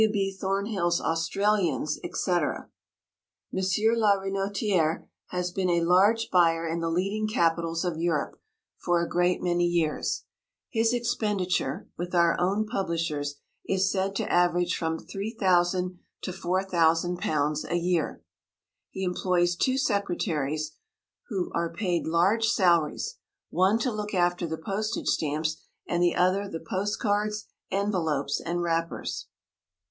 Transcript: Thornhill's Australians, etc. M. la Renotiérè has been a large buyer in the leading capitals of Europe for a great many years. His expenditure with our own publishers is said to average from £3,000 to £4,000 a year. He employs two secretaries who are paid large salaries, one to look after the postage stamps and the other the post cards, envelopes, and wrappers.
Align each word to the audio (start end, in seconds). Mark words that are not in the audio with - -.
Thornhill's 0.39 0.99
Australians, 0.99 1.99
etc. 2.03 2.71
M. 3.53 3.59
la 3.99 4.15
Renotiérè 4.17 5.05
has 5.27 5.51
been 5.51 5.69
a 5.69 5.81
large 5.85 6.31
buyer 6.31 6.67
in 6.67 6.79
the 6.79 6.89
leading 6.89 7.27
capitals 7.27 7.85
of 7.85 7.99
Europe 7.99 8.41
for 8.79 8.99
a 8.99 9.07
great 9.07 9.43
many 9.43 9.65
years. 9.67 10.23
His 10.71 10.91
expenditure 10.91 11.87
with 11.99 12.15
our 12.15 12.35
own 12.39 12.65
publishers 12.65 13.35
is 13.69 13.91
said 13.91 14.15
to 14.15 14.31
average 14.31 14.75
from 14.75 14.97
£3,000 14.97 15.99
to 16.23 16.31
£4,000 16.31 17.71
a 17.71 17.75
year. 17.77 18.23
He 18.89 19.03
employs 19.03 19.55
two 19.55 19.77
secretaries 19.77 20.77
who 21.27 21.51
are 21.53 21.71
paid 21.71 22.07
large 22.07 22.47
salaries, 22.47 23.19
one 23.51 23.77
to 23.77 23.91
look 23.91 24.15
after 24.15 24.47
the 24.47 24.57
postage 24.57 25.09
stamps 25.09 25.61
and 25.87 26.01
the 26.01 26.15
other 26.15 26.49
the 26.49 26.59
post 26.59 26.97
cards, 26.99 27.45
envelopes, 27.69 28.41
and 28.43 28.63
wrappers. 28.63 29.27